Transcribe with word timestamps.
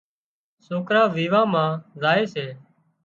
سوڪران 0.65 1.07
ويوان 1.15 1.45
مان 1.53 1.69
زائي 2.01 2.23
سي 2.33 2.45